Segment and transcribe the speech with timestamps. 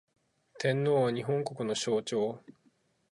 [0.57, 2.41] 天皇は、日本国の象徴